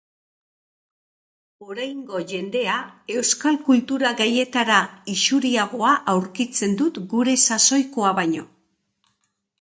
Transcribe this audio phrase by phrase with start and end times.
[1.73, 2.77] Oraingo jendea
[3.17, 4.79] euskal kultura gaietara
[5.15, 8.49] isuriagoa aurkitzen dut gure sasoikoa baino.